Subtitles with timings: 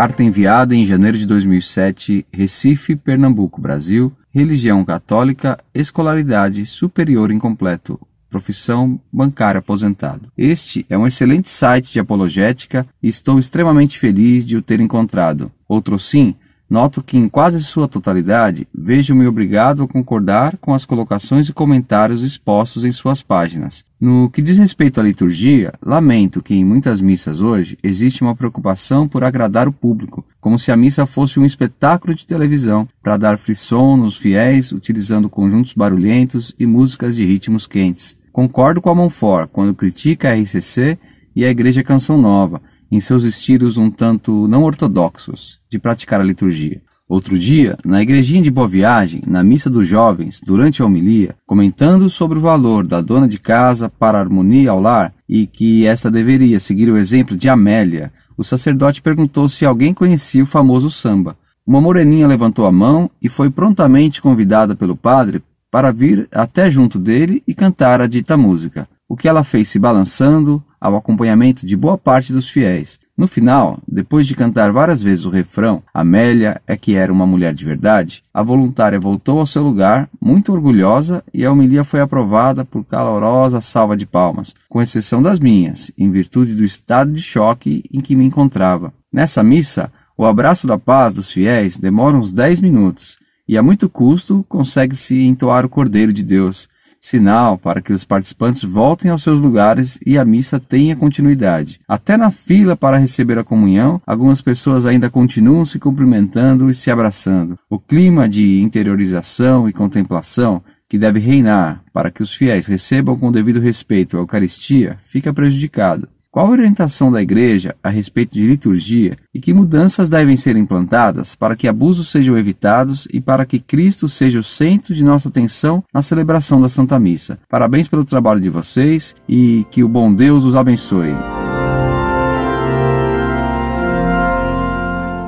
[0.00, 4.10] Carta enviada em janeiro de 2007, Recife, Pernambuco, Brasil.
[4.30, 8.00] Religião católica, escolaridade superior incompleto.
[8.30, 10.32] Profissão bancário aposentado.
[10.38, 15.52] Este é um excelente site de apologética e estou extremamente feliz de o ter encontrado.
[15.68, 16.34] Outro sim,
[16.70, 22.22] Noto que, em quase sua totalidade, vejo-me obrigado a concordar com as colocações e comentários
[22.22, 23.84] expostos em suas páginas.
[24.00, 29.08] No que diz respeito à liturgia, lamento que em muitas missas hoje existe uma preocupação
[29.08, 33.36] por agradar o público, como se a missa fosse um espetáculo de televisão para dar
[33.36, 38.16] frisson nos fiéis, utilizando conjuntos barulhentos e músicas de ritmos quentes.
[38.32, 40.96] Concordo com a Monfort quando critica a RCC
[41.34, 46.24] e a Igreja Canção Nova, em seus estilos um tanto não ortodoxos de praticar a
[46.24, 46.82] liturgia.
[47.10, 52.08] Outro dia, na igrejinha de Boa Viagem, na missa dos jovens, durante a homilia, comentando
[52.08, 56.08] sobre o valor da dona de casa para a harmonia ao lar e que esta
[56.08, 61.36] deveria seguir o exemplo de Amélia, o sacerdote perguntou se alguém conhecia o famoso samba.
[61.66, 66.98] Uma moreninha levantou a mão e foi prontamente convidada pelo padre para vir até junto
[66.98, 71.76] dele e cantar a dita música, o que ela fez se balançando ao acompanhamento de
[71.76, 73.00] boa parte dos fiéis.
[73.18, 77.52] No final, depois de cantar várias vezes o refrão Amélia é que era uma mulher
[77.52, 82.64] de verdade, a voluntária voltou ao seu lugar, muito orgulhosa, e a homilia foi aprovada
[82.64, 87.82] por calorosa salva de palmas, com exceção das minhas, em virtude do estado de choque
[87.92, 88.92] em que me encontrava.
[89.12, 93.90] Nessa missa, o abraço da paz dos fiéis demora uns dez minutos, e a muito
[93.90, 96.68] custo consegue-se entoar o Cordeiro de Deus,
[97.00, 101.80] sinal para que os participantes voltem aos seus lugares e a missa tenha continuidade.
[101.88, 106.90] Até na fila para receber a comunhão, algumas pessoas ainda continuam se cumprimentando e se
[106.90, 107.58] abraçando.
[107.68, 113.32] O clima de interiorização e contemplação que deve reinar para que os fiéis recebam com
[113.32, 116.08] devido respeito a Eucaristia fica prejudicado.
[116.32, 121.34] Qual a orientação da Igreja a respeito de liturgia e que mudanças devem ser implantadas
[121.34, 125.82] para que abusos sejam evitados e para que Cristo seja o centro de nossa atenção
[125.92, 127.40] na celebração da Santa Missa?
[127.48, 131.16] Parabéns pelo trabalho de vocês e que o bom Deus os abençoe.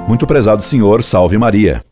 [0.06, 1.84] Muito prezado Senhor, salve Maria.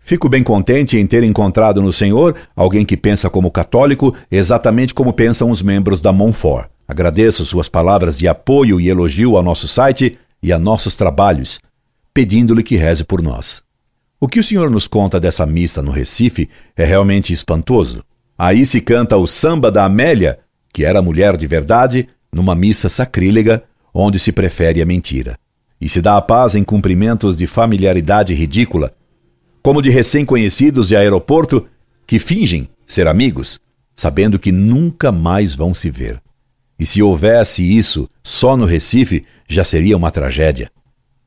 [0.00, 5.12] Fico bem contente em ter encontrado no Senhor alguém que pensa como católico exatamente como
[5.12, 6.73] pensam os membros da Montfort.
[6.86, 11.58] Agradeço suas palavras de apoio e elogio ao nosso site e a nossos trabalhos,
[12.12, 13.62] pedindo-lhe que reze por nós.
[14.20, 18.04] O que o senhor nos conta dessa missa no Recife é realmente espantoso.
[18.38, 20.38] Aí se canta o samba da Amélia,
[20.72, 23.62] que era mulher de verdade, numa missa sacrílega,
[23.92, 25.38] onde se prefere a mentira.
[25.80, 28.92] E se dá a paz em cumprimentos de familiaridade ridícula,
[29.62, 31.66] como de recém-conhecidos de aeroporto
[32.06, 33.60] que fingem ser amigos,
[33.96, 36.23] sabendo que nunca mais vão se ver.
[36.78, 40.70] E se houvesse isso só no Recife, já seria uma tragédia.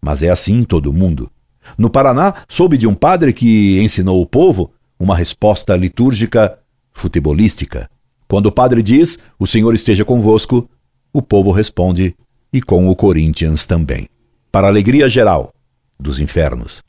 [0.02, 1.30] Mas é assim em todo o mundo.
[1.78, 6.58] No Paraná, soube de um padre que ensinou o povo uma resposta litúrgica
[6.92, 7.90] futebolística.
[8.28, 10.70] Quando o padre diz: O Senhor esteja convosco,
[11.14, 12.16] o povo responde:
[12.52, 14.08] E com o Corinthians também.
[14.52, 15.54] Para alegria geral
[16.00, 16.82] dos infernos.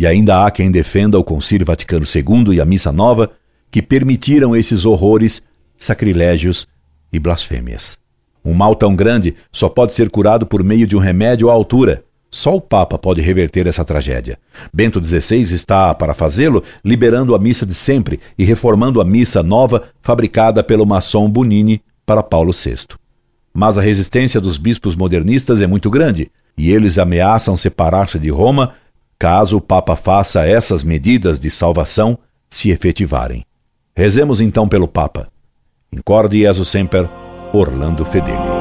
[0.00, 3.30] E ainda há quem defenda o Concílio Vaticano II e a Missa Nova,
[3.70, 5.42] que permitiram esses horrores,
[5.76, 6.66] sacrilégios
[7.12, 7.98] e blasfêmias.
[8.44, 12.04] Um mal tão grande só pode ser curado por meio de um remédio à altura.
[12.30, 14.38] Só o Papa pode reverter essa tragédia.
[14.72, 19.84] Bento XVI está, para fazê-lo, liberando a missa de sempre e reformando a missa nova
[20.02, 22.86] fabricada pelo maçom Bonini para Paulo VI.
[23.52, 28.74] Mas a resistência dos bispos modernistas é muito grande e eles ameaçam separar-se de Roma
[29.18, 33.44] caso o Papa faça essas medidas de salvação se efetivarem.
[33.96, 35.28] Rezemos então pelo Papa.
[35.90, 37.08] Incorde Jesus Semper,
[37.52, 38.57] Orlando Fedeli.